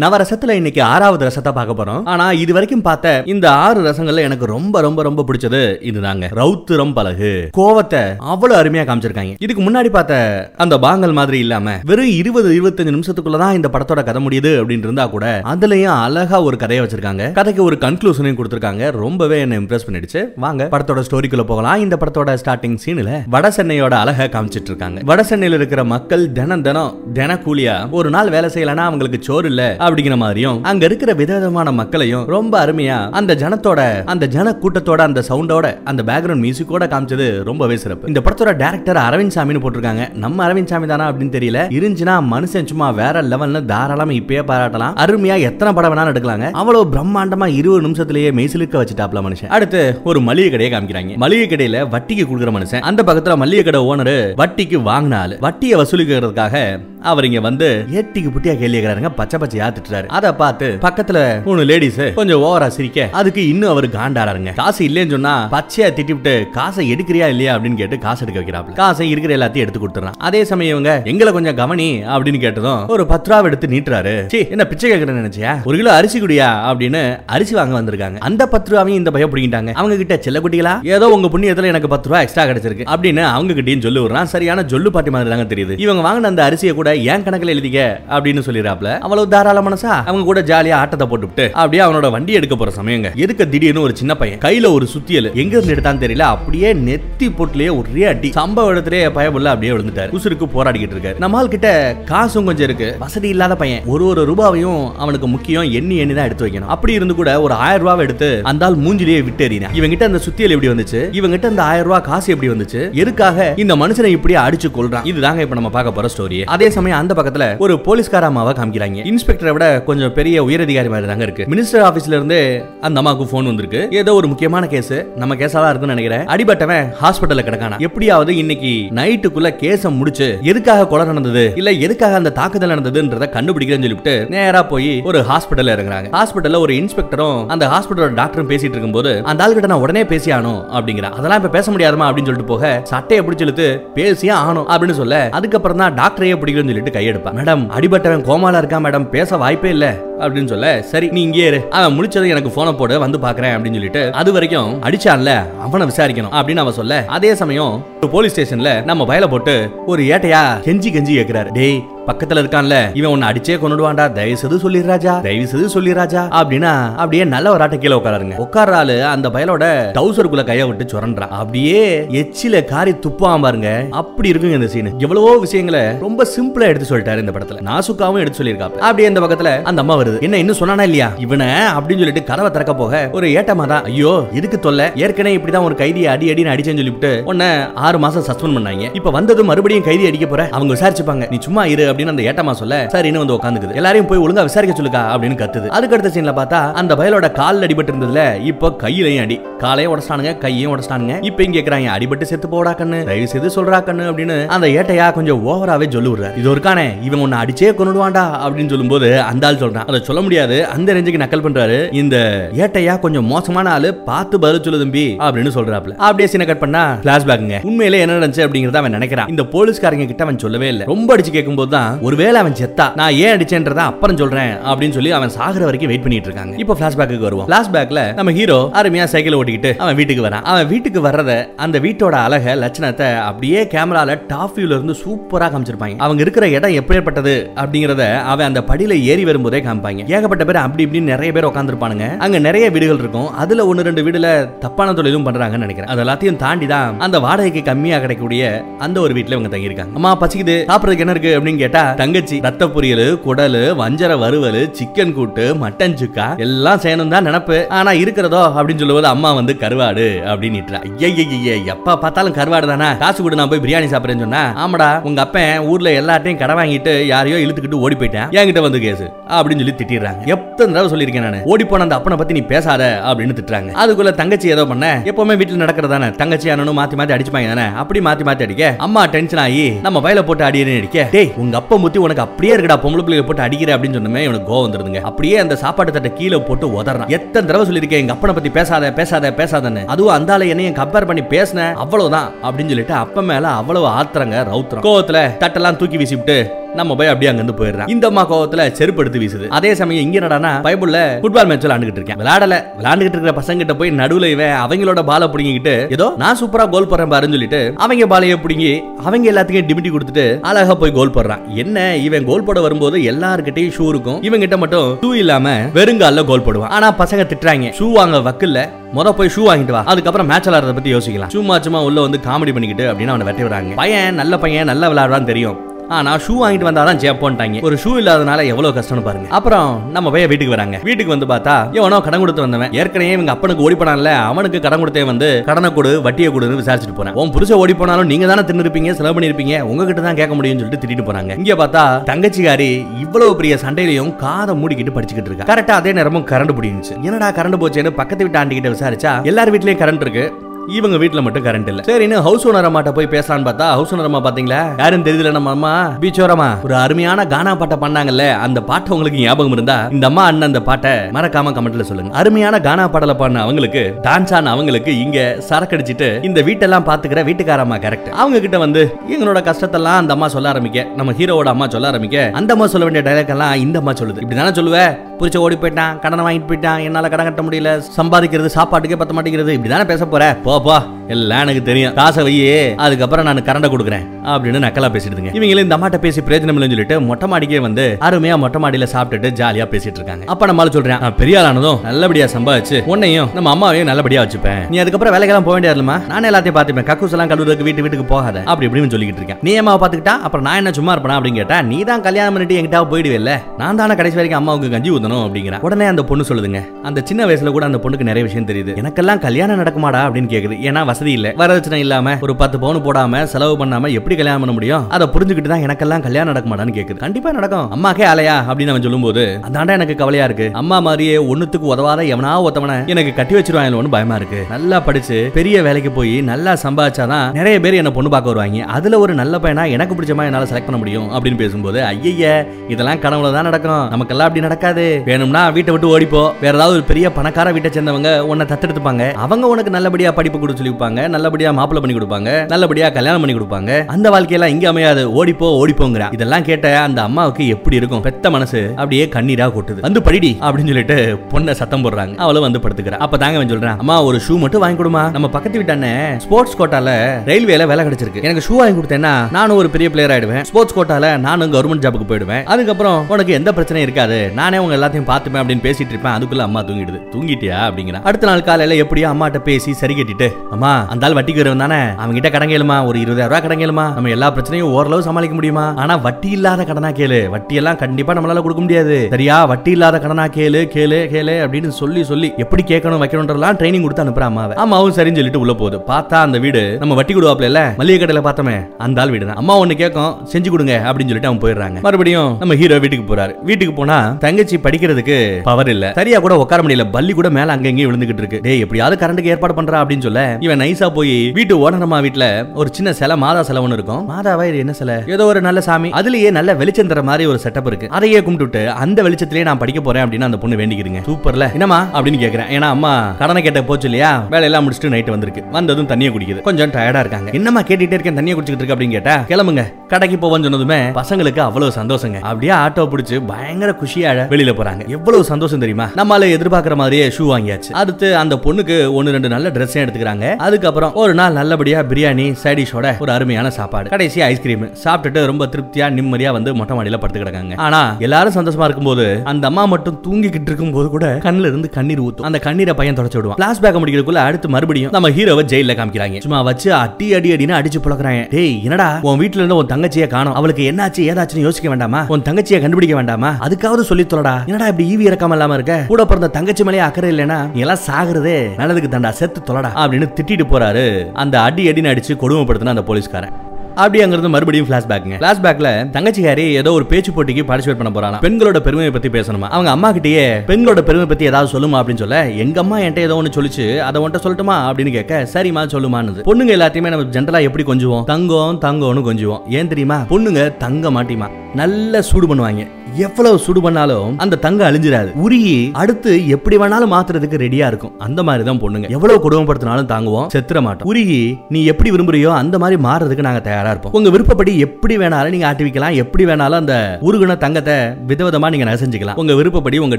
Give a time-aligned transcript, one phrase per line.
[0.00, 2.02] நவரசத்துல இன்னைக்கு ஆறாவது ரசத்தை பார்க்க போறோம்.
[2.04, 6.24] ஆனா இது வரைக்கும் பார்த்த இந்த ஆறு ரசங்கள்ல எனக்கு ரொம்ப ரொம்ப ரொம்ப பிடிச்சது இதுதாங்க.
[6.40, 7.30] ரவுத்திரம் பலகு.
[7.58, 9.34] கோவத்தை அவ்வளவு அருமையா காமிச்சிருக்காங்க.
[9.38, 14.52] இதுக்கு முன்னாடி பார்த்த அந்த பாங்கல் மாதிரி இல்லாம வெறும் இருபது இருபத்தஞ்சு நிமிஷத்துக்குள்ளதான் இந்த படத்தோட கதை முடியுது
[14.60, 17.32] அப்படின்னு இருந்தா கூட அதுலயும் அழகா ஒரு கதையை வச்சிருக்காங்க.
[17.32, 18.90] கதைக்கு ஒரு கன்க்ளூஷனையும் கொடுத்திருக்காங்க.
[18.90, 20.22] ரொம்பவே என்ன இம்ப்ரெஸ் பண்ணிடுச்சு.
[20.36, 21.80] வாங்க படத்தோட ஸ்டோரிக்குள்ள போகலாம்.
[21.80, 25.00] இந்த படத்தோட ஸ்டார்டிங் சீன்ல வட சென்னையோட அழகை காமிச்சிட்டு இருக்காங்க.
[25.04, 29.62] வட சென்னையில இருக்கிற மக்கள் தினம் தினம் தின கூலியா ஒரு நாள் வேலை செய்யலன்னா அவங்களுக்கு சோறு இல்ல
[29.90, 35.82] அப்படிங்கிற மாதிரியும் அங்க இருக்கிற விதவிதமான மக்களையும் ரொம்ப அருமையா அந்த ஜனத்தோட அந்த ஜன கூட்டத்தோட அந்த சவுண்டோட
[35.84, 38.06] அந்த பேக்ரவுண்ட் மியூசிக்கோட காமிச்சது ரொம்பவே சிறப்பு.
[38.06, 40.14] இந்த படத்தோட டேரக்டர் அரவிந்த் சாமின்னு போட்டிருக்காங்க.
[40.14, 41.58] நம்ம அரவிந்த் சாமி தானா அப்படின்னு தெரியல.
[41.78, 44.94] இருந்துச்சுன்னா மனுஷன் சும்மா வேற லெவல்ல தாராளமா இப்பயே பாராட்டலாம்.
[45.04, 46.50] அருமையா எத்தனை படம் வேணாலும் எடுக்கலாங்க.
[46.50, 49.46] அவ்வளவு பிரம்மாண்டமா இருபது நிமிஷத்திலேயே மெய்சிலுக்க வச்சுட்டாப்ல மனுஷன்.
[49.46, 51.16] அடுத்து ஒரு மளிகை கடையை காமிக்கிறாங்க.
[51.16, 52.80] மளிகை கடையில வட்டிக்கு கொடுக்குற மனுஷன்.
[52.80, 55.36] அந்த பக்கத்துல மளிகை கடை ஓனர் வட்டிக்கு வாங்கின ஆளு.
[55.40, 61.44] வட்டியை வசூலிக்கிறதுக்காக அவர் இங்க வந்து ஏட்டிக்கு புட்டியா கேள்வி கேட்கிறாருங்க பச்சை பச்சையா திட்டுறாரு அதை பார்த்து பக்கத்துல
[61.44, 66.92] மூணு லேடிஸ் கொஞ்சம் ஓவரா சிரிக்க அதுக்கு இன்னும் அவர் காண்டாடுறாருங்க காசு இல்லைன்னு சொன்னா பச்சையா திட்டிவிட்டு காசை
[66.92, 67.56] எடுக்கிறியா இல்லையா?
[67.56, 70.12] அப்படின்னு கேட்டு காசு எடுக்க வைக்கிறாப்ல காசை இருக்கிற எல்லாத்தையும் எடுத்து கொடுத்துறான்.
[70.18, 74.48] அதே சமயம் இவங்க எங்களை கொஞ்சம் கவனி அப்படின்னு கேட்டதும் ஒரு பத்து ரூபா எடுத்து நீட்டுறாரு.
[74.50, 75.64] என்ன பிச்சை கேட்கறேன்னு நினைச்சியா?
[75.64, 76.48] ஒரு கிலோ அரிசி குடியா?
[76.70, 78.18] அப்படின்னு அரிசி வாங்க வந்திருக்காங்க.
[78.18, 79.72] அந்த பத்து ரூபாவையும் இந்த பையன் பிடிக்கிட்டாங்க.
[79.72, 80.86] அவங்க கிட்ட செல்ல குட்டிகளா?
[80.86, 82.86] ஏதோ உங்க புண்ணியத்துல எனக்கு பத்து ரூபா எக்ஸ்ட்ரா கிடைச்சிருக்கு.
[82.96, 84.22] அப்படின்னு அவங்க கிட்டயும் சொல்லி விடுறான்.
[84.22, 85.78] சரியான ஜொல்லு பாட்டி மாதிரி தாங்க தெரியுது.
[85.78, 87.78] இவங்க வாங்கின அந்த அரிசியை கூட ஏன் கணக்கில் எழுதிக்க?
[88.10, 89.28] அப்படின்னு சொல்லிடுறாப்ல அவ்வளவு
[89.60, 90.06] தாராள மனசா?
[90.06, 93.12] அவங்க கூட ஜாலியா ஆட்டத்தை போட்டுவிட்டு அப்படியே அவனோட வண்டி எடுக்க போற சமயங்க.
[93.14, 94.38] எதுக்கு திடீர்னு ஒரு சின்ன பையன்?
[94.38, 95.34] கையில ஒரு சுத்தியல்.
[95.34, 96.18] எங்க இருந்து எடுத்தான்னு தெரியல.
[96.18, 98.30] அப்படியே நெத்தி பொட்டிலேயே ஒரே அடி.
[98.34, 100.10] சம்பவ இடத்திலே பயபுள்ள அப்படியே விழுந்துட்டாரு.
[100.18, 101.18] உசுருக்கு போராடிக்கிட்டு இருக்காரு.
[101.18, 102.96] நம்மால் கிட்ட காசும் கொஞ்சம் இருக்கு.
[102.98, 103.82] வசதி இல்லாத பையன்.
[103.86, 106.66] ஒரு ஒரு ரூபாவையும் அவனுக்கு முக்கியம் எண்ணி எண்ணி தான் எடுத்து வைக்கணும்.
[106.66, 109.68] அப்படி இருந்து கூட ஒரு ஆயிரம் ரூபாவை எடுத்து அந்த ஆள் மூஞ்சிலேயே விட்டு எறினா.
[109.74, 111.00] இவங்கிட்ட அந்த சுத்தியல் எப்படி வந்துச்சு?
[111.18, 112.92] இவங்கிட்ட அந்த ஆயிரம் ரூபாய் காசு எப்படி வந்துச்சு?
[112.92, 117.14] எதுக்காக இந்த மனுஷனை இப்படி அடிச்சு கொள்றான் இதுதாங்க இப்ப நம்ம பார்க்க போற ஸ்டோரி அதே சமயம் அந்த
[117.14, 119.06] பக்கத்துல ஒரு போலீஸ்கார அம்மாவை காமிக்கிறாங்க.
[119.06, 121.46] இன்ஸ்பெக்டர் விட கொஞ்சம் பெரிய உயரதிகாரி மாதிரி தாங்க இருக்கு.
[121.52, 122.38] மினிஸ்டர் ஆபீஸ்ல இருந்து
[122.80, 123.80] அந்த அம்மாவுக்கு போன் வந்திருக்கு.
[124.00, 126.24] ஏதோ ஒரு முக்கியமான கேஸ் நம்ம கேஸா தான் நினைக்கிறேன்.
[126.26, 127.78] அடிபட்டவன் ஹாஸ்பிட்டல்ல கிடக்கானா?
[127.78, 131.44] எப்படியாவது இன்னைக்கு நைட்டுக்குள்ள கேஸ முடிச்சு எதுக்காக கொலை நடந்தது?
[131.56, 136.08] இல்ல எதுக்காக அந்த தாக்குதல் நடந்ததுன்றத கண்டுபிடிக்கிறேன்னு சொல்லிட்டு நேரா போய் ஒரு ஹாஸ்பிட்டல்ல இறங்குறாங்க.
[136.18, 140.60] ஹாஸ்பிட்டல்ல ஒரு இன்ஸ்பெக்டரும் அந்த ஹாஸ்பிட்டலோட டாக்டரும் பேசிட்டு இருக்கும்போது அந்த ஆள் கிட்ட நான் உடனே பேசி ஆனும்
[140.76, 141.10] அப்படிங்கிறா.
[141.18, 142.08] அதெல்லாம் இப்ப பேச முடியாதுமா?
[142.10, 146.96] அப்படின்னு சொல்லிட்டு போக சட்டையை பிடிச்சி இழுத்து பேசியே ஆனும் அப்படின்னு சொல்ல அதுக்கப்புறம் தான் டாக்டரையே பிடிக்கணும்னு சொல்லிட்டு
[146.98, 147.30] கையெடுப்பா.
[147.38, 148.78] மேடம் அடிபட்டவன் கோமால இருக்கா?
[148.78, 149.90] மேடம் பேச வாய்ப்பே இல்லை.
[150.24, 151.60] அப்படின்னு சொல்ல சரி நீ இங்கே இரு.
[151.78, 155.32] அவன் முடிச்சதை எனக்கு போனை போடு வந்து பாக்குறேன் அப்படின்னு சொல்லிட்டு அது வரைக்கும் அடிச்சான்ல
[155.66, 157.02] அவனை விசாரிக்கணும் அப்படின்னு அவன் சொல்ல.
[157.18, 159.54] அதே சமயம் ஒரு போலீஸ் ஸ்டேஷன்ல நம்ம பயல போட்டு
[159.92, 161.50] ஒரு ஏட்டையா கெஞ்சி கெஞ்சி கேக்குறாரு.
[161.60, 167.24] டேய் பக்கத்துல இருக்கான்ல இவன் உன்னை அடிச்சே கொண்டுடுவான்டா தயவு செய்து சொல்லிடுறாஜா தயவு செய்து சொல்லிடுறாஜா அப்படின்னா அப்படியே
[167.34, 168.36] நல்ல ஒரு ஆட்ட கீழே உட்காருங்க.
[168.44, 169.64] உட்கார ஆளு அந்த பயலோட
[169.98, 171.82] டவுசருக்குள்ள கைய விட்டு சுரண்டான் அப்படியே
[172.22, 173.70] எச்சில காரி துப்பாம பாருங்க
[174.00, 177.62] அப்படி இருக்குங்க இந்த சீன் எவ்வளவோ விஷயங்களை ரொம்ப சிம்பிளா எடுத்து சொல்லிட்டாரு இந்த படத்துல.
[177.70, 178.82] நாசுக்காவும் எடுத்து சொல்லியிருக்காப்ல.
[178.88, 180.09] அப்படியே இந்த பக்கத்துல அந்த அம்மா வருது.
[180.26, 181.08] என்ன இன்னும் சொன்னானா இல்லையா?
[181.24, 184.86] இவனை அப்படின்னு சொல்லிட்டு கதவை திறக்க போக ஒரு ஏட்டமா தான் ஐயோ எதுக்கு தொல்லை?
[185.04, 187.48] ஏற்கனவே இப்படிதான் ஒரு கைதியை அடி அடின்னு அடிச்சேன்னு சொல்லிட்டு உன்ன
[187.86, 188.90] ஆறு மாசம் சஸ்பெண்ட் பண்ணாங்க.
[188.98, 190.44] இப்ப வந்தது மறுபடியும் கைதி அடிக்க போற?
[190.56, 191.26] அவங்க விசாரிச்சுப்பாங்க.
[191.32, 195.02] நீ சும்மா இரு அப்படின்னு அந்த ஏட்டமா சொல்ல சரின்னு வந்து உட்காந்துக்குது எல்லாரையும் போய் ஒழுங்கா விசாரிக்க சொல்லுக்கா
[195.14, 195.70] அப்படின்னு கத்துது.
[195.78, 199.38] அதுக்கு அடுத்த சீன்ல பார்த்தா அந்த பயலோட கால் அடிபட்டு இருந்ததுல இப்போ கையிலையும் அடி.
[199.64, 201.16] காலையும் உடச்சானுங்க கையையும் உடச்சிட்டானுங்க.
[201.30, 203.00] இப்போ இங்க கேக்குறாங்க அடிபட்டு செத்து போடா கண்ணு.
[203.10, 207.36] தயவு செய்து சொல்றா கண்ணு அப்படின்னு அந்த ஏட்டையா கொஞ்சம் ஓவராவே சொல்லுறாரு இது இது இருக்கானே இவன் உன்னை
[207.42, 210.56] அடிச்சே கொண்டுடுவான்டா அப்படின்னு சொல்லும்போது அந்த ஆள் சொல்றான் அதை சொல்ல முடியாது.
[210.74, 211.78] அந்த ரேஞ்சுக்கு நக்கல் பண்றாரு.
[212.00, 212.16] இந்த
[212.64, 217.58] ஏட்டையா கொஞ்சம் மோசமான ஆளு பார்த்து பதில் சொல்லு தம்பி அப்படின்னு சொல்றாப்ல அப்படியே சீனை கட் பண்ணா பிளாஷ்பேக்குங்க
[217.70, 219.30] உண்மையிலே என்ன நடந்துச்சு அப்படிங்கறத அவன் நினைக்கிறான்.
[219.34, 220.86] இந்த போலீஸ்காரங்க கிட்ட அவன் சொல்லவே இல்லை.
[220.92, 225.34] ரொம்ப அடிச்சு கேட்கும்போது தான் ஒருவேளை அவன் செத்தா நான் ஏன் அடிச்சேன்றத அப்புறம் சொல்றேன் அப்படின்னு சொல்லி அவன்
[225.38, 226.54] சாகுற வரைக்கும் வெயிட் பண்ணிட்டு இருக்காங்க.
[226.64, 227.48] இப்போ பிளாஷ்பேக்கு வருவோம்.
[227.50, 230.44] பிளாஷ்பேக்ல நம்ம ஹீரோ அருமையா சைக்கிள் ஓட்டிக்கிட்டு அவன் வீட்டுக்கு வரான்.
[230.52, 231.32] அவன் வீட்டுக்கு வர்றத
[231.64, 235.96] அந்த வீட்டோட அழக லட்சணத்தை அப்படியே கேமரால டாப் வியூல இருந்து சூப்பரா காமிச்சிருப்பாங்க.
[236.04, 239.89] அவங்க இருக்கிற இடம் எப்படிப்பட்டது அப்படிங்கறத அவன் அந்த படியில ஏறி வரும்போதே காமிப்பாங்க.
[239.98, 243.28] ஏகப்பட்ட பேர் அப்படி இப்படின்னு நிறைய பேர் உட்காந்துருப்பானுங்க அங்க நிறைய வீடுகள் இருக்கும்.
[243.42, 244.28] அதுல ஒன்னு ரெண்டு வீடுல
[244.64, 245.90] தப்பான தொழிலும் பண்றாங்கன்னு நினைக்கிறேன்.
[245.92, 248.42] அது எல்லாத்தையும் தாண்டி தான் அந்த வாடகைக்கு கம்மியா கிடைக்கக்கூடிய
[248.86, 249.94] அந்த ஒரு வீட்டுல இவங்க தங்கியிருக்காங்க.
[250.00, 250.56] அம்மா பசிக்குது.
[250.70, 256.28] சாப்பிடுறதுக்கு என்ன இருக்கு அப்படின்னு கேட்டா தங்கச்சி ரத்த பொரியல் குடல் வஞ்சர வறுவல் சிக்கன் கூட்டு மட்டன் சுக்கா
[256.46, 257.58] எல்லாம் செய்யணும் தான் நினப்பு.
[257.78, 262.88] ஆனா இருக்கிறதோ அப்படின்னு சொல்லுவது அம்மா வந்து கருவாடு அப்படின்னு ஐயா எப்ப பார்த்தாலும் கருவாடு தானே?
[263.02, 267.36] காசு கொடு நான் போய் பிரியாணி சாப்பிடுறேன்னு சொன்னா ஆமாடா உங்க அப்பன் ஊர்ல எல்லாத்தையும் கடை வாங்கிட்டு யாரையோ
[267.44, 268.28] இழுத்துக்கிட்டு ஓடி போயிட்டேன்.
[268.38, 269.04] என்கிட்ட வந்து கேஸ்
[269.36, 270.22] அப்படின்னு சொல்லி திட்டிடுறாங்க.
[270.34, 271.42] எத்தனை தடவை சொல்லியிருக்கேன் நான்?
[271.52, 273.70] ஓடி போன அந்த அப்பனை பத்தி நீ பேசாத அப்படின்னு திட்டுறாங்க.
[273.82, 277.66] அதுக்குள்ள தங்கச்சி ஏதோ பண்ண எப்பவுமே வீட்டுல நடக்கிறதானே தங்கச்சி அண்ணனும் மாத்தி மாத்தி அடிச்சுப்பாங்க தானே?
[277.82, 281.76] அப்படி மாத்தி மாத்தி அடிக்க அம்மா டென்ஷன் ஆகி நம்ம வயல போட்டு அடின்னு அடிக்க டேய் உங்க அப்பா
[281.84, 285.00] முத்தி உனக்கு அப்படியே இருக்கடா பொம்பளை பிள்ளைய போட்டு அடிக்கிற அப்படின்னு சொன்னமே இவனுக்கு கோவம் வந்துருதுங்க.
[285.10, 287.08] அப்படியே அந்த சாப்பாட்டு தட்டை கீழே போட்டு உதறான்.
[287.18, 289.84] எத்தனை தடவை சொல்லியிருக்கேன் எங்க அப்பனை பத்தி பேசாத பேசாத பேசாதன்னு.
[289.86, 292.28] அதுவும் அந்த ஆளை என்னையும் கம்பேர் பண்ணி பேசின அவ்வளவுதான்.
[292.44, 296.36] அப்படின்னு சொல்லிட்டு அப்ப மேல அவ்வளவு ஆத்திரங்க ரவுத்திரம் கோவத்துல தட்டெல்லாம் தூக்கி வீசிவிட்டு
[296.74, 297.88] நம்ம போய் அப்படியே அங்கிருந்து போயிடுறான்.
[297.88, 299.46] இந்த அம்மா கோவத்துல செருப்பு எடுத்து வீசுது.
[299.48, 302.16] அதே சமயம் இங்க என்னடானா பைபிள்ல ஃபுட்பால் மேட்ச் விளையாண்டுகிட்டு இருக்கேன்.
[302.16, 302.64] விளையாடல.
[302.78, 307.12] விளையாண்டுகிட்டு இருக்கிற பசங்க கிட்ட போய் நடுவுல இவன் அவங்களோட பாலை பிடிங்கிட்டு ஏதோ நான் சூப்பரா கோல் போடுறேன்
[307.12, 311.46] பாருன்னு சொல்லிட்டு அவங்க பாலையை பிடிங்கி அவங்க எல்லாத்துக்கும் டிமிட்டி கொடுத்துட்டு அழகா போய் கோல் போடுறான்.
[311.54, 311.96] என்ன?
[311.96, 314.22] இவன் கோல் போட வரும்போது எல்லாருக்கிட்டையும் ஷூ இருக்கும்.
[314.22, 316.68] இவங்க கிட்ட மட்டும் ஷூ இல்லாம வெறுங்கால கோல் போடுவான்.
[316.68, 317.72] ஆனா பசங்க திட்டுறாங்க.
[317.78, 318.68] ஷூ வாங்க வக்கில்ல.
[318.94, 319.82] முத போய் ஷூ வாங்கிட்டு வா.
[319.86, 321.28] அதுக்கப்புறம் மேட்ச் விளையாடுறத பத்தி யோசிக்கலாம்.
[321.28, 323.74] சும்மா சும்மா உள்ள வந்து காமெடி பண்ணிக்கிட்டு அப்படின்னு அவனை வெட்டி விடுறாங்க.
[323.74, 325.69] பையன் நல்ல பையன் நல்லா விளையாடுறான்னு தெரியும்.
[325.96, 329.28] ஆனா ஷூ வாங்கிட்டு வந்தாதான் ஜெயப்போன்ட்டாங்க ஒரு ஷூ இல்லாதனால எவ்வளவு கஷ்டம்னு பாருங்க.
[329.38, 330.76] அப்புறம் நம்ம பையன் வீட்டுக்கு வராங்க.
[330.88, 332.72] வீட்டுக்கு வந்து பார்த்தா எவனோ கடன் கொடுத்து வந்தவன்.
[332.80, 337.16] ஏற்கனவே இவங்க அப்பனுக்கு ஓடி போனான்ல அவனுக்கு கடன் கொடுத்தே வந்து கடனை கொடு வட்டியை கொடுன்னு விசாரிச்சுட்டு போறேன்.
[337.22, 341.06] உன் புருஷ ஓடி போனாலும் நீங்க தானே தின்னுருப்பீங்க செலவு பண்ணிருப்பீங்க உங்ககிட்ட தான் கேட்க முடியும்னு சொல்லிட்டு திட்டிட்டு
[341.08, 341.38] போறாங்க.
[341.42, 342.70] இங்க பார்த்தா தங்கச்சிகாரி
[343.04, 345.48] இவ்வளவு பெரிய சண்டையிலையும் காதை மூடிக்கிட்டு படிச்சுக்கிட்டு இருக்கா.
[345.52, 350.06] கரெக்டா அதே நேரமும் கரண்ட் பிடிங்கிச்சு என்னடா கரண்ட் போச்சேன்னு பக்கத்து வீட்டு ஆண்டிகிட்ட விசாரிச்சா எல்லார் வீட்லயும் கரண்ட்
[350.06, 350.26] இருக்கு.
[350.70, 351.80] இவங்க வீட்ல மட்டும் கரண்ட் இல்ல.
[351.86, 354.60] சரின்னு ஹவுஸ் ஓனர் அம்மாட்ட போய் பேசலாம்னு பார்த்தா ஹவுஸ் ஓனர் அம்மா பாத்தீங்களா?
[354.78, 355.72] யாரும் தெரியல நம்ம அம்மா?
[356.02, 360.62] பீச்சோரமா ஒரு அருமையான கானா பாட்டை பண்ணாங்கல்ல அந்த பாட்டு உங்களுக்கு ஞாபகம் இருந்தா இந்த அம்மா அண்ணன் அந்த
[360.62, 362.12] பாட்டை மறக்காம கமெண்ட்ல சொல்லுங்க.
[362.14, 365.18] அருமையான கானா பாடல பாடின அவங்களுக்கு டான்ஸ் ஆன அவங்களுக்கு இங்க
[365.50, 368.82] சரக்கடிச்சிட்டு இந்த வீட்டெல்லாம் பாத்துக்கிற வீட்டுக்காரம்மா கரெக்ட் அவங்க கிட்ட வந்து
[369.14, 373.04] எங்களோட கஷ்டத்தெல்லாம் அந்த அம்மா சொல்ல ஆரம்பிக்க நம்ம ஹீரோவோட அம்மா சொல்ல ஆரம்பிக்க அந்த அம்மா சொல்ல வேண்டிய
[373.06, 374.22] டைலாக் எல்லாம் இந்த அம்மா சொல்லுது.
[374.22, 374.78] இப்படி தானே சொல்லுவ?
[375.20, 379.70] புரிச்ச ஓடி போயிட்டான் கடனை வாங்கிட்டு போயிட்டான் என்னால கடன் கட்ட முடியல சம்பாதிக்கிறது சாப்பாட்டுக்கே பத்த மாட்டேங்கிறது இப்படி
[379.70, 380.24] தானே பேச போற?
[380.44, 380.82] போ போ
[381.14, 381.94] எல்லாம் எனக்கு தெரியும்.
[381.94, 382.74] காசை வையே.
[382.74, 384.04] அதுக்கப்புறம் நான் கரண்ட கொடுக்குறேன்.
[384.32, 385.30] அப்படின்னு நக்கலா பேசிடுதுங்க.
[385.36, 389.64] இவங்களும் இந்த அம்மாட்ட பேசி பிரயோஜனம் இல்லைன்னு சொல்லிட்டு மொட்டை மாடிக்கே வந்து அருமையா மொட்டை மாடியில சாப்பிட்டுட்டு ஜாலியா
[389.72, 390.24] பேசிட்டு இருக்காங்க.
[390.26, 391.14] அப்ப நம்மளால சொல்றேன்.
[391.16, 394.62] பெரிய ஆளானதும் நல்லபடியா சம்பாதிச்சு உன்னையும் நம்ம அம்மாவையும் நல்லபடியா வச்சுப்பேன்.
[394.68, 396.88] நீ அதுக்கப்புறம் வேலைக்கெல்லாம் போக வேண்டியதுமா நான் எல்லாத்தையும் பார்த்துப்பேன்.
[396.90, 398.42] கக்கூஸ் எல்லாம் கழுவுறதுக்கு வீட்டு வீட்டுக்கு போகாத.
[398.44, 399.40] அப்படி இப்படின்னு சொல்லிக்கிட்டு இருக்கேன்.
[399.42, 402.84] நீ அம்மாவை பார்த்துக்கிட்டா அப்புறம் நான் என்ன சும்மா இருப்பேன் அப்படின்னு கேட்டா நீ தான் கல்யாணம் பண்ணிட்டு எங்கிட்ட
[402.92, 405.60] போயிடுவேல்ல நான் தானே கடைசி வரைக்கும் அம்மாவுக்கு கஞ்சி ஊத்தணும் அப்படிங்கிற.
[405.60, 406.62] உடனே அந்த பொண்ணு சொல்லுதுங்க.
[406.82, 408.78] அந்த சின்ன வயசுல கூட அந்த பொண்ணுக்கு நிறைய விஷயம் தெரியுது.
[408.84, 410.58] எனக்கெல்லாம் கல்யாணம் நடக்குமாடா அப்படின்னு கேக்குது.
[410.68, 411.34] ஏன்னா வசதி இல்ல.
[411.38, 414.90] வரதட்சணை இல்லாம ஒரு பத்து பவுன் போடாம செலவு பண்ணாம எப்படி கல்யாணம் பண்ண முடியும்?
[414.90, 417.00] அதை புரிஞ்சுக்கிட்டு தான் எனக்கெல்லாம் கல்யாணம் நடக்க மாட்டான்னு கேக்குது.
[417.04, 417.68] கண்டிப்பா நடக்கும்.
[417.76, 420.48] அம்மாக்கே அலையா அப்படின்னு அவன் சொல்லும்போது அதாண்டா எனக்கு கவலையா இருக்கு.
[420.52, 424.40] அம்மா மாதிரியே ஒண்ணுத்துக்கு உதவாத எவனா ஒத்தவன எனக்கு கட்டி வச்சிருவாங்களோன்னு பயமா இருக்கு.
[424.48, 428.64] நல்லா படிச்சு பெரிய வேலைக்கு போய் நல்லா சம்பாதிச்சாதான் நிறைய பேர் என்ன பொண்ணு பார்க்க வருவாங்க.
[428.76, 433.32] அதுல ஒரு நல்ல பையனா எனக்கு பிடிச்சமா என்னால செலக்ட் பண்ண முடியும் அப்படின்னு பேசும்போது ஐயய்ய இதெல்லாம் கடவுள
[433.32, 433.84] தான் நடக்கும்.
[433.88, 435.02] நமக்கெல்லாம் அப்படி நடக்காது.
[435.04, 436.22] வேணும்னா வீட்டை விட்டு ஓடிப்போ.
[436.40, 439.12] வேற ஏதாவது ஒரு பெரிய பணக்கார வீட்டை சேர்ந்தவங்க உன்னை தத்தெடுத்துப்பாங்க.
[439.24, 442.46] அவங்க உனக்கு நல்லபடியா படி கொடுத்து சொல்லி வைப்பாங்க நல்லபடியா மாப்பிள்ள பண்ணி கொடுப்பாங்க.
[442.46, 443.84] நல்லபடியா கல்யாணம் பண்ணி கொடுப்பாங்க.
[443.86, 445.24] அந்த வாழ்க்கையெல்லாம் இங்க அமையாது.
[445.24, 446.12] ஓடிப்போ ஓடிப்போங்கிற.
[446.12, 448.00] இதெல்லாம் கேட்ட அந்த அம்மாவுக்கு எப்படி இருக்கும்?
[448.00, 449.80] பெத்த மனசு அப்படியே கண்ணீரா கொட்டுது.
[449.80, 452.16] வந்து படிடி அப்படின்னு சொல்லிட்டு பொண்ணை சத்தம் போடுறாங்க.
[452.16, 452.90] அவளும் வந்து படுத்துக்கிறா.
[452.90, 455.10] அப்ப தாங்க சொல்றேன் அம்மா ஒரு ஷூ மட்டும் வாங்கி கொடுமா.
[455.10, 456.88] நம்ம பக்கத்து வீட்டானே ஸ்போர்ட்ஸ் கோட்டால
[457.24, 458.22] ரயில்வேல வேலை கிடைச்சிருக்கு.
[458.22, 460.42] எனக்கு ஷூ வாங்கி கொடுத்தேன்னா நானும் ஒரு பெரிய பிளேயர் ஆயிடுவேன்.
[460.42, 462.42] ஸ்போர்ட்ஸ் கோட்டால நானும் கவர்மெண்ட் ஜாபுக்கு போயிடுவேன்.
[462.44, 464.30] அதுக்கப்புறம் உனக்கு எந்த பிரச்சனையும் இருக்காது.
[464.34, 466.12] நானே உங்க எல்லாத்தையும் பார்த்துப்பேன் அப்படின்னு பேசிட்டு இருப்பேன்.
[466.12, 467.00] அதுக்குள்ள அம்மா தூங்கிடுது.
[467.12, 467.58] தூங்கிட்டியா?
[467.68, 468.02] அப்படிங்கிற.
[468.02, 470.19] அடுத்த நாள் காலையில எப்படியோ அம்மாட்ட பேசி சரி கட்டிட்டு
[470.54, 471.80] அம்மா அந்த ஆள் வட்டிக்கு வரவன் தானே?
[472.00, 472.76] அவங்க கிட்ட கடன் கேளுமா?
[472.86, 473.86] ஒரு இருபதாயிரம் ரூபாய் கடன் கேளுமா?
[473.94, 475.66] நம்ம எல்லா பிரச்சனையும் ஓரளவு சமாளிக்க முடியுமா?
[475.76, 477.28] ஆனா வட்டி இல்லாத கடனா கேளு.
[477.30, 478.96] வட்டி எல்லாம் கண்டிப்பா நம்மளால கொடுக்க முடியாது.
[479.10, 479.44] சரியா?
[479.44, 484.30] வட்டி இல்லாத கடனா கேளு கேளு கேளு அப்படின்னு சொல்லி சொல்லி எப்படி கேட்கணும் வைக்கணும்ன்றலாம் ட்ரைனிங் கொடுத்து அனுப்புறான்
[484.32, 484.56] அம்மாவை.
[484.56, 485.78] அம்மாவும் சரின்னு சொல்லிட்டு உள்ள போகுது.
[485.92, 487.62] பார்த்தா அந்த வீடு நம்ம வட்டி கொடுவாப்ல இல்ல?
[487.80, 491.42] மளிகை கடையில பார்த்தோமே அந்த ஆள் வீடு தான் அம்மா ஒண்ணு கேட்கும் செஞ்சு கொடுங்க அப்படின்னு சொல்லிட்டு அவன்
[491.44, 491.80] போயிடுறாங்க.
[491.80, 493.34] மறுபடியும் நம்ம ஹீரோ வீட்டுக்கு போறாரு.
[493.50, 495.18] வீட்டுக்கு போனா தங்கச்சி படிக்கிறதுக்கு
[495.48, 495.92] பவர் இல்ல.
[496.00, 496.86] சரியா கூட உட்கார முடியல.
[496.90, 498.40] பள்ளி கூட மேல அங்க இங்கே விழுந்துகிட்டு இருக்கு.
[498.42, 502.24] டேய் எப்படியாவது கரண்ட்டுக்கு ஏற்பாடு பண்றா அப்படின்னு சொல்ல இவன் நைஸா போய் வீட்டு ஓனரமா வீட்டுல
[502.54, 504.04] ஒரு சின்ன சிலை மாதா சிலை ஒன்று இருக்கும்.
[504.10, 504.94] மாதாவா இது என்ன சிலை?
[505.06, 505.90] ஏதோ ஒரு நல்ல சாமி.
[505.90, 507.88] அதுலயே நல்ல வெளிச்சம் தர மாதிரி ஒரு செட்டப் இருக்கு.
[507.90, 511.52] அதையே கும்பிட்டுட்டு அந்த வெளிச்சத்திலேயே நான் படிக்க போறேன் அப்படின்னு அந்த பொண்ணு வேண்டிக்கிறீங்க சூப்பர்ல.
[511.52, 512.50] என்னமா அப்படின்னு கேக்குறேன்.
[512.56, 514.12] ஏன்னா அம்மா கடனை கேட்ட போச்சு இல்லையா?
[514.30, 515.42] வேலையெல்லாம் முடிச்சுட்டு நைட்டு வந்திருக்கு.
[515.50, 516.40] வந்ததும் தண்ணியை குடிக்குது.
[516.40, 517.30] கொஞ்சம் டயர்டா இருக்காங்க.
[517.30, 519.64] என்னம்மா கேட்டுட்டே இருக்கேன் தண்ணியை குடிச்சிட்டு இருக்கு அப்படின்னு கேட்டா கிளம்புங்க.
[519.88, 522.20] கடைக்கு போவோம்னு சொன்னதுமே பசங்களுக்கு அவ்வளவு சந்தோஷங்க.
[522.20, 524.88] அப்படியே ஆட்டோ பிடிச்சு பயங்கர குஷியா வெளியில போறாங்க.
[524.88, 525.86] எவ்வளவு சந்தோஷம் தெரியுமா?
[525.96, 527.70] நம்மால எதிர்பார்க்கிற மாதிரியே ஷூ வாங்கியாச்சு.
[527.72, 533.10] அடுத்து அந்த பொண்ணுக்கு ஒன்னு ரெண்டு நல்ல ட்ரெஸ் பாத்துக்கிறாங்க அதுக்கப்புறம் ஒரு நாள் நல்லபடியா பிரியாணி சைடிஷோட ஒரு
[533.16, 533.88] அருமையான சாப்பாடு.
[533.94, 537.54] கடைசி ஐஸ்கிரீம் சாப்பிட்டுட்டு ரொம்ப திருப்தியா நிம்மதியா வந்து மொட்டை மாடியில படுத்து கிடக்காங்க.
[537.66, 542.28] ஆனா எல்லாரும் சந்தோஷமா இருக்கும்போது அந்த அம்மா மட்டும் தூங்கிக்கிட்டு இருக்கும்போது கூட கண்ணுல இருந்து கண்ணீர் ஊத்தும்.
[542.30, 543.38] அந்த கண்ணீரை பையன் தொடச்சு விடுவான்.
[543.40, 546.22] பிளாஸ் பேக் முடிக்கிறதுக்குள்ள அடுத்து மறுபடியும் நம்ம ஹீரோவை ஜெயில காமிக்கிறாங்க.
[546.26, 548.88] சும்மா வச்சு அடி அடி அடின்னு அடிச்சு புழக்கிறாங்க டேய் என்னடா?
[549.08, 550.36] உன் வீட்டுல இருந்து உன் தங்கச்சியை காணும்.
[550.40, 552.02] அவளுக்கு என்னாச்சு ஏதாச்சுன்னு யோசிக்க வேண்டாமா?
[552.14, 553.30] உன் தங்கச்சியை கண்டுபிடிக்க வேண்டாமா?
[553.46, 554.34] அதுக்காவது சொல்லி தொலைடா.
[554.50, 555.74] என்னடா இப்படி ஈவி இறக்காம இல்லாம இருக்க?
[555.92, 559.70] கூட பிறந்த தங்கச்சி மேலே அக்கறை இல்லைனா நீ எல்லாம் சாகுறதே நல்லதுக்கு தண்டா செத்து தொலைடா.
[559.90, 561.12] அப்படின்னு திட்டிட்டு போறாரு.
[561.12, 563.48] அந்த அடி அடின்னு அடிச்சு கொடுமைப்படுத்தின அந்த போலீஸ்காரன்.
[563.76, 568.92] அப்படி அங்கிருந்து மறுபடியும் பிளாஷ்பேக்ங்க பிளாஷ்பேக்ல தங்கச்சிகாரி ஏதோ ஒரு பேச்சு போட்டிக்கு பார்ட்டிசிபேட் பண்ண போறாங்க பெண்களோட பெருமையை
[568.92, 569.48] பத்தி பேசணுமா?
[569.56, 571.78] அவங்க அம்மா கிட்டயே பெண்களோட பெருமை பத்தி ஏதாவது சொல்லுமா?
[571.80, 574.56] அப்படின்னு சொல்ல எங்க அம்மா என்கிட்ட ஏதோ ஒன்று சொல்லிச்சு அதை உன்ட்ட சொல்லட்டுமா?
[574.68, 578.04] அப்படின்னு கேட்க சரிம்மா சொல்லுமான்னு பொண்ணுங்க எல்லாத்தையுமே நம்ம ஜென்ரலா எப்படி கொஞ்சுவோம்?
[578.04, 579.42] தங்கம் தங்கம்னு கொஞ்சுவோம்.
[579.48, 579.98] ஏன் தெரியுமா?
[580.10, 581.28] பொண்ணுங்க தங்க மாட்டிமா.
[581.54, 582.64] நல்ல சூடு பண்ணுவாங்க.
[583.06, 587.92] எவ்வளவு சூடு பண்ணாலும் அந்த தங்கம் அழிஞ்சிடாது உருகி அடுத்து எப்படி வேணாலும் மாத்துறதுக்கு ரெடியா இருக்கும்.
[587.98, 588.88] அந்த மாதிரி தான் பொண்ணுங்க.
[588.88, 590.88] எவ்வளவு கொடுமைப்படுத்தினாலும் தாங்குவோம் செத்துற மாட்டோம்.
[590.90, 593.96] உருகி நீ எப்படி விரும்புறியோ அந்த மாதிரி மாறுறதுக்கு நாங்க தயார் தயாரா இருப்போம்.
[594.00, 596.76] உங்க விருப்பப்படி எப்படி வேணாலும் நீங்க ஆட்டி வைக்கலாம் எப்படி வேணாலும் அந்த
[597.08, 597.78] உருகுன தங்கத்தை
[598.12, 599.96] விதவிதமா நீங்க நெசஞ்சுக்கலாம் உங்கள் உங்க விருப்பப்படி உங்க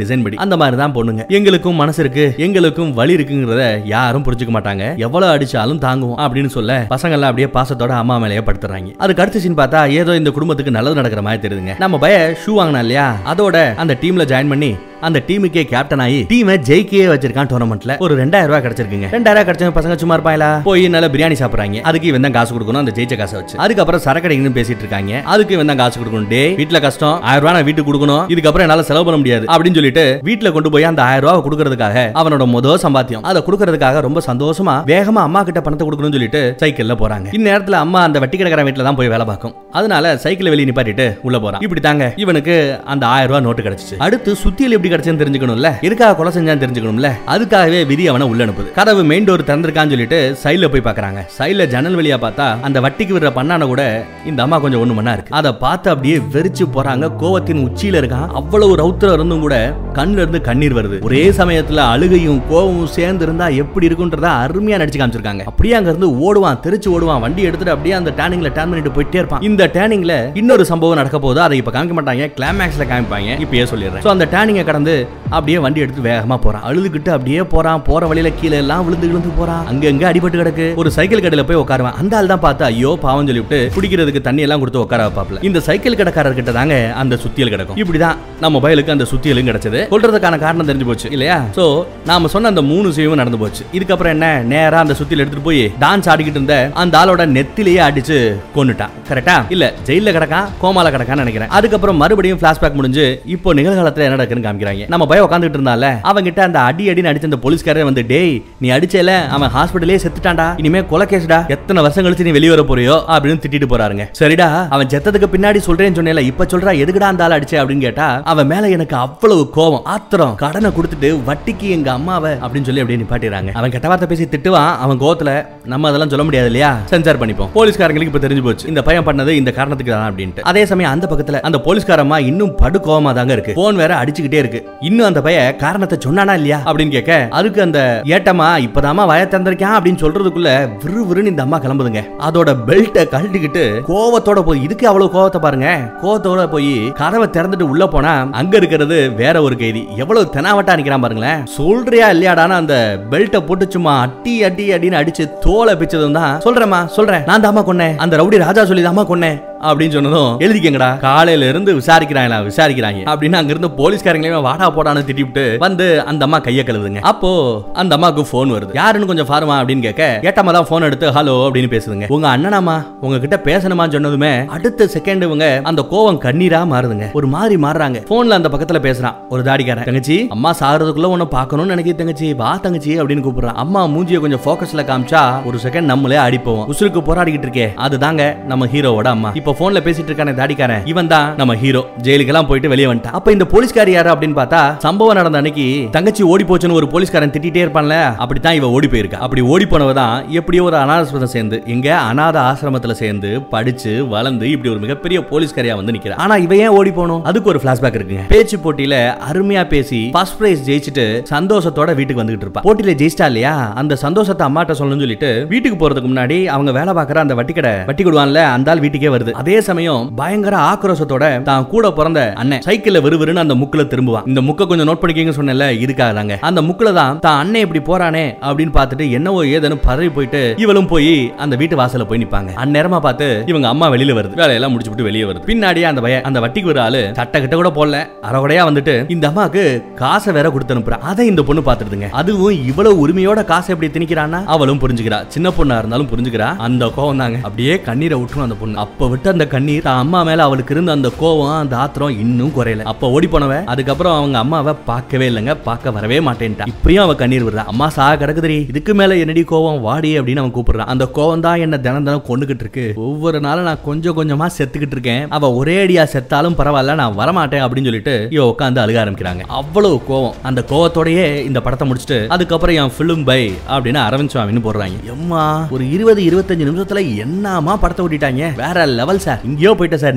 [0.00, 0.36] டிசைன் படி.
[0.42, 1.22] அந்த மாதிரி தான் பொண்ணுங்க.
[1.36, 2.24] எங்களுக்கும் மனசு இருக்கு.
[2.44, 4.84] எங்களுக்கும் வலி இருக்குங்கிறத யாரும் புரிஞ்சுக்க மாட்டாங்க.
[5.06, 8.90] எவ்வளவு அடிச்சாலும் தாங்குவோம் அப்படின்னு சொல்ல பசங்க எல்லாம் அப்படியே பாசத்தோட அம்மா மேலேயே படுத்துறாங்க.
[9.04, 11.74] அதுக்கு அடுத்த சீன் பார்த்தா ஏதோ இந்த குடும்பத்துக்கு நல்லது நடக்கிற மாதிரி தெரியுதுங்க.
[11.84, 13.06] நம்ம பய ஷூ வாங்கினா இல்லையா?
[13.32, 14.70] அதோட அந்த டீம்ல ஜாயின் பண்ணி
[15.06, 19.08] அந்த டீமுக்கே கேப்டன் ஆகி டீமை ஜெயிக்கே வச்சிருக்கான் டோர்னமெண்ட்ல ஒரு ரெண்டாயிரம் ரூபாய் கிடைச்சிருக்குங்க.
[19.14, 21.82] ரெண்டாயிரம் கிடைச்ச பசங்க சும்மா இருப்பாங்களா போய் நல்லா பிரியாணி சாப்பிடுறாங்க.
[21.88, 23.56] அதுக்கு இவன் தான் காசு கொடுக்கணும் அந்த ஜெயிச்ச காசை வச்சு.
[23.64, 25.20] அதுக்கப்புறம் சரக்கடைன்னு பேசிட்டு இருக்காங்க.
[25.34, 26.28] அதுக்கு இவன் தான் காசு கொடுக்கணும்.
[26.32, 27.14] டே வீட்டுல கஷ்டம்.
[27.28, 28.24] ஆயிரம் ரூபாய் நான் வீட்டுக்கு கொடுக்கணும்.
[28.34, 29.46] இதுக்கப்புறம் என்னால செலவு பண்ண முடியாது.
[29.54, 33.24] அப்படின்னு சொல்லிட்டு வீட்டுல கொண்டு போய் அந்த ஆயிரம் ரூபாய் கொடுக்கறதுக்காக அவனோட முதல் சம்பாத்தியம்.
[33.32, 37.28] அதை கொடுக்கறதுக்காக ரொம்ப சந்தோஷமா வேகமா அம்மா கிட்ட பணத்தை கொடுக்கணும்னு சொல்லிட்டு சைக்கிள்ல போறாங்க.
[37.38, 39.54] இந்நேரத்துல அம்மா அந்த வட்டி கிடக்கிற வீட்டுல தான் போய் வேலை பார்க்கும்.
[39.78, 41.64] அதனால சைக்கிள் வெளியே நிப்பாட்டிட்டு உள்ள போறான்.
[41.68, 42.56] இப்படி தாங்க இவனுக்கு
[42.94, 43.98] அந்த ஆயிரம் ரூபாய் நோட்டு கிடைச்சிச்சு.
[44.08, 45.70] அடுத்து சுத்தியில் எப்படி கிடைச்சுன்னு தெரிஞ்சுக்கணும்ல?
[45.80, 47.10] எதுக்காக கொலை செஞ்சான்னு தெரிஞ்சுக்கணும்ல?
[47.26, 48.72] அதுக்காகவே விதி அவனை உள்ள அனுப்புது.
[48.72, 51.26] கதவு மெயின் டோர் திறந்திருக்கான்னு சொல்லிட்டு சைடுல போய் பாக்குறாங்க.
[51.38, 55.34] சைல ஜன்னல் வழியா பார்த்தா அந்த வட்டிக்கு விடுற பண்ணான கூட இந்த அம்மா கொஞ்சம் ஒண்ணு மண்ணா இருக்கு.
[55.34, 57.10] அதை பார்த்து அப்படியே வெறிச்சு போறாங்க.
[57.20, 58.26] கோவத்தின் உச்சியில இருக்கான்.
[58.26, 61.02] அவ்வளவு ரௌத்திரம் இருந்தும் கூட கண்ணுல இருந்து கண்ணீர் வருது.
[61.02, 65.44] ஒரே சமயத்துல அழுகையும் கோவமும் சேர்ந்து இருந்தா எப்படி இருக்குன்றதா அருமையா நடிச்சு காமிச்சிருக்காங்க.
[65.44, 66.58] அப்படியே அங்க இருந்து ஓடுவான்.
[66.62, 67.20] தெரிச்சு ஓடுவான்.
[67.20, 69.40] வண்டி எடுத்துட்டு அப்படியே அந்த டேனிங்ல டேர்ன் பண்ணிட்டு போயிட்டே இருப்பான்.
[69.40, 71.40] இந்த டேனிங்ல இன்னொரு சம்பவம் நடக்க போகுது.
[71.40, 72.26] அதை இப்ப காமிக்க மாட்டாங்க.
[72.38, 73.30] கிளைமேக்ஸ்ல காமிப்பாங்க.
[73.44, 74.02] இப்பயே சொல்லிடுறேன்.
[74.02, 74.96] சோ அந்த டேனிங்க கடந்து
[75.36, 76.64] அப்படியே வண்டி எடுத்து வேகமா போறான்.
[76.68, 77.80] அழுதுகிட்டு அப்படியே போறான்.
[77.88, 79.64] போற வழியில கீழே எல்லாம் விழுந்து விழுந்து போறான்.
[79.70, 80.66] அங்க அங்க அடிபட்டு கிடக்கு.
[80.80, 81.96] ஒரு சைக்கிள் கடையில போய் உட்காருவான்.
[82.00, 85.42] அந்த ஆள் தான் பார்த்து ஐயோ பாவம் சொல்லிவிட்டு குடிக்கிறதுக்கு தண்ணி எல்லாம் கொடுத்து உட்கார வைப்பாப்ல.
[85.48, 87.78] இந்த சைக்கிள் கடைக்காரர் கிட்ட தாங்க அந்த சுத்தியல் கிடக்கும்.
[87.82, 89.80] இப்படிதான் நம்ம பயலுக்கு அந்த சுத்தியலும் கிடைச்சது.
[89.92, 91.38] சொல்றதுக்கான காரணம் தெரிஞ்சு போச்சு இல்லையா?
[91.58, 91.66] சோ
[92.10, 93.64] நாம சொன்ன அந்த மூணு விஷயமும் நடந்து போச்சு.
[93.78, 94.28] இதுக்கப்புறம் என்ன?
[94.54, 98.18] நேரா அந்த சுத்தியல் எடுத்துட்டு போய் டான்ஸ் ஆடிக்கிட்டு இருந்த அந்த ஆளோட நெத்திலேயே அடிச்சு
[98.56, 98.94] கொன்னுட்டான்.
[99.10, 101.52] கரெக்டா இல்ல ஜெயில கிடக்கான் கோமால கிடக்கான்னு நினைக்கிறேன்.
[101.58, 103.06] அதுக்கப்புறம் மறுபடியும் பிளாஷ்பேக் முடிஞ்சு
[103.36, 105.86] இப்போ நிகழ்காலத்துல என்ன நடக்குன்னு காமிக்கிறாங்க நம்ம பய உட்காந்துட்டு இருந்தால?
[106.10, 109.26] அவங்கிட்ட அந்த அடி அடின்னு அடிச்ச அந்த போலீஸ்காரர் வந்து டேய் நீ அடிச்சல?
[109.28, 110.58] அவன் ஹாஸ்பிட்டலே செத்துட்டான்டா.
[110.58, 112.96] இனிமே கொலை கேஸ்டா எத்தனை வருஷம் கழிச்சு நீ வெளியே வர போறியோ?
[113.14, 114.04] அப்படின்னு திட்டிட்டு போறாருங்க.
[114.20, 117.58] சரிடா அவன் செத்ததுக்கு பின்னாடி சொல்றேன்னு சொன்னேல இப்ப சொல்றா எதுக்குடா அந்த ஆள் அடிச்சே?
[117.60, 120.34] அப்படின்னு கேட்டா அவன் மேல எனக்கு அவ்வளவு கோவம் ஆத்திரம்.
[120.34, 123.52] கடனை கொடுத்துட்டு வட்டிக்கு எங்க அம்மாவை அப்படின்னு சொல்லி அப்படியே நிப்பாட்டிடுறாங்க.
[123.52, 124.76] அவன் கெட்ட வார்த்தை பேசி திட்டுவான்.
[124.76, 126.78] அவன் கோவத்துல நம்ம அதெல்லாம் சொல்ல முடியாது இல்லையா?
[126.84, 127.50] சென்சார் பண்ணிப்போம்.
[127.54, 128.68] போலீஸ்காரங்களுக்கு இப்ப தெரிஞ்சு போச்சு.
[128.68, 130.40] இந்த பையன் பண்ணது இந்த காரணத்துக்கு தான் அப்படின்ட்டு.
[130.40, 133.52] அதே சமயம் அந்த பக்கத்துல அந்த போலீஸ்காரம்மா இன்னும் படு கோவமா தாங்க இருக்கு.
[133.54, 134.57] போன் வேற அடிச்சுக்கிட்டே இருக்கு.
[134.88, 137.80] இன்னும் அந்த பையன் காரணத்தை சொன்னானா இல்லையா அப்படின்னு கேட்க அதுக்கு அந்த
[138.16, 140.50] ஏட்டமா இப்பதாமா வய தந்திருக்கான் அப்படின்னு சொல்றதுக்குள்ள
[140.84, 142.02] விறுவிறுன்னு இந்த அம்மா கிளம்புதுங்க.
[142.26, 145.68] அதோட பெல்ட்டை கழட்டிக்கிட்டு கோவத்தோட போய் இதுக்கு அவ்வளவு கோவத்தை பாருங்க.
[146.02, 149.84] கோவத்தோட போய் கதவை திறந்துட்டு உள்ள போனா அங்க இருக்கிறது வேற ஒரு கைதி.
[150.04, 151.44] எவ்வளவு தெனாவட்டா நிக்கிறான் பாருங்களேன்.
[151.58, 152.76] சொல்றியா இல்லையாடான்னு அந்த
[153.12, 156.34] பெல்ட்டை போட்டு சும்மா அட்டி அட்டி அடின்னு அடிச்சு தோலை பிச்சதும் தான்.
[156.46, 157.24] சொல்றேம்மா சொல்றேன்.
[157.30, 157.96] நான் தாமா கொன்னேன்.
[158.04, 159.38] அந்த ரவுடி ராஜா சொல்லி தாமா கொன்னேன்.
[159.66, 165.86] அப்படின்னு சொன்னதும் எழுதிக்கங்கடா காலையில இருந்து விசாரிக்கிறாங்களா விசாரிக்கிறாங்க அப்படின்னு அங்க இருந்து போலீஸ்காரங்களையும் வாடா போடான்னு திட்டிவிட்டு வந்து
[166.02, 167.30] அந்த அம்மா கையை கழுதுங்க அப்போ
[167.72, 168.72] அந்த அம்மாவுக்கு போன் வருது.
[168.74, 172.06] யாருன்னு கொஞ்சம் பாருமா அப்படின்னு கேட்க ஏட்டம்மா தான் போன் எடுத்து ஹலோ அப்படின்னு பேசுதுங்க.
[172.08, 177.06] உங்க அண்ணனாமா உங்ககிட்ட பேசணுமா சொன்னதுமே அடுத்த செகண்ட் இவங்க அந்த கோவம் கண்ணீரா மாறுதுங்க.
[177.12, 177.98] ஒரு மாதிரி மாறுறாங்க.
[178.10, 179.84] போன்ல அந்த பக்கத்துல பேசுறான் ஒரு தாடிக்காரன்.
[179.84, 182.34] தங்கச்சி அம்மா சாகிறதுக்குள்ள உன்னை பார்க்கணும்னு நினைக்கி தங்கச்சி.
[182.34, 183.60] வா தங்கச்சி அப்படின்னு கூப்பிடுறான்.
[183.64, 186.62] அம்மா மூஞ்சிய கொஞ்சம் போக்கஸ்ல காமிச்சா ஒரு செகண்ட் நம்மளே அடிப்போம்.
[186.74, 187.68] உசுருக்கு போராடிக்கிட்டு இருக்கே.
[187.86, 189.30] அதுதாங்க நம்ம ஹீரோவோட அம்மா.
[189.34, 190.82] இப்ப போன்ல பேசிட்டு இருக்கான தாடிக்காரன்.
[190.92, 193.16] இவன் தான் நம்ம ஹீரோ ஜெயிலுக்கெல்லாம் போயிட்டு வெளியே வந்துட்டான்.
[193.18, 197.62] அப்ப இந்த போலீஸ்கார் யாரு அப்படின்னு பார்த்தா சம்பவம் நடந்த அன்னைக்கு தங்கச்சி ஓடி போச்சுன்னு ஒரு போலீஸ்காரன் திட்டிட்டே
[197.64, 199.20] இருப்பான்ல அப்படித்தான் இவ ஓடி போயிருக்கா.
[199.26, 204.72] அப்படி ஓடி போனவ தான் எப்படியோ ஒரு அனாதாசிரமம் சேர்ந்து இங்க அனாத ஆசிரமத்துல சேர்ந்து படிச்சு வளர்ந்து இப்படி
[204.74, 206.18] ஒரு மிகப்பெரிய போலீஸ்காரியா வந்து நிக்கிறா.
[206.24, 207.22] ஆனா இவ ஏன் ஓடி போகணும்?
[207.30, 208.24] அதுக்கு ஒரு பிளாஷ்பேக் இருக்குங்க.
[208.34, 208.96] பேச்சு போட்டியில
[209.30, 212.64] அருமையா பேசி ஃபர்ஸ்ட் பிரைஸ் ஜெயிச்சுட்டு சந்தோஷத்தோட வீட்டுக்கு வந்துகிட்டு இருப்பா.
[212.66, 213.54] போட்டியில ஜெயிச்சிட்டா இல்லையா?
[213.82, 218.04] அந்த சந்தோஷத்தை அம்மாட்ட சொல்லணும்னு சொல்லிட்டு வீட்டுக்கு போறதுக்கு முன்னாடி அவங்க வேலை பார்க்கற அந்த வட்டி கடை வட்டி
[218.04, 219.34] கொடுவான்ல அந்த ஆள் வீட்டுக்கே வருது.
[219.40, 224.24] அதே சமயம் பயங்கர ஆக்ரோஷத்தோட தான் கூட பிறந்த அண்ணன் சைக்கிள்ல விறுவிறுன்னு அந்த முக்குல திரும்புவான்.
[224.30, 228.24] இந்த முக்க கொஞ்சம் நோட் பண்ணிக்கங்க சொன்னேன்ல இதுக்காக தாங்க அந்த முக்குல தான் தான் அண்ணன் இப்படி போறானே
[228.48, 231.12] அப்படின்னு பார்த்துட்டு என்னவோ ஏதேன்னு பதறி போயிட்டு இவளும் போய்
[231.44, 232.50] அந்த வீட்டு வாசல போய் நிப்பாங்க.
[232.64, 234.34] அந்நேரமா பார்த்து இவங்க அம்மா வெளியில வருது.
[234.42, 235.46] வேலையெல்லாம் முடிச்சு விட்டு வெளியே வருது.
[235.50, 238.00] பின்னாடியே அந்த பையன் அந்த வட்டிக்கு ஒரு ஆளு சட்டை கிட்ட கூட போடல.
[238.30, 239.64] அறகுடையா வந்துட்டு இந்த அம்மாக்கு
[240.02, 244.82] காசை வேற கொடுத்து அனுப்புறா அதை இந்த பொண்ணு பாத்துடுதுங்க அதுவும் இவ்வளவு உரிமையோட காசை எப்படி திணிக்கிறான்னா அவளும்
[244.84, 245.20] புரிஞ்சுக்கிறா.
[245.36, 246.50] சின்ன பொண்ணா இருந்தாலும் புரிஞ்சுக்கிறா.
[246.68, 248.78] அந்த கோவம் தாங்க அப்படியே கண்ணீரை விட்டுரும் அந்த பொண்ணு.
[248.86, 252.86] அப்ப விட்டு அந்த கண்ணீர் தான் அம்மா மேல அவளுக்கு இருந்த அந்த கோவம் அந்த ஆத்திரம் இன்னும் குறையல.
[252.92, 256.66] அப்ப ஓடி போனவ அதுக்கப்புறம் அவங்க அம்மாவை பார்க்கவே இல்லைங்க பார்க்க வரவே மாட்டேன்ட்டா.
[256.72, 257.64] இப்பயும் அவ கண்ணீர் விடுறா.
[257.72, 259.80] அம்மா சா கிடக்குதுரி இதுக்கு மேல என்னடி கோவம்?
[259.86, 262.86] வாடி அப்படின்னு அவன் கூப்பிடுறான் அந்த கோவம் தான் என்ன தினம் தினம் கொண்டுகிட்டு இருக்கு.
[263.08, 265.24] ஒவ்வொரு நாளும் நான் கொஞ்சம் கொஞ்சமா செத்துக்கிட்டு இருக்கேன்.
[265.38, 269.42] அவ ஒரே அடியா செத்தாலும் பரவாயில்ல நான் வரமாட்டேன் அப்படின்னு சொல்லிட்டு இவ உட்காந்து அழுக ஆரம்பிக்கிறாங்க.
[269.60, 270.36] அவ்வளவு கோவம்.
[270.42, 273.40] அந்த கோவத்தோடயே இந்த படத்தை முடிச்சுட்டு அதுக்கப்புறம் என் ஃபிலிம் பை
[273.72, 274.98] அப்படின்னு அரவிந்த் சுவாமின்னு போடுறாங்க.
[275.14, 278.54] எம்மா ஒரு இருபது இருபத்தஞ்சு நிமிஷத்துல என்னமா படத்தை ஓட்டிட்டாங்க?
[278.62, 279.40] வேற லெவல் சார்.
[279.44, 280.16] இங்கேயோ போயிட்டேன் சார்